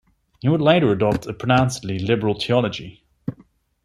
[0.39, 3.03] He would later adopt a pronouncedly liberal theology.